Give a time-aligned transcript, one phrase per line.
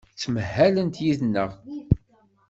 [0.13, 1.49] Ttmahalent yid-neɣ.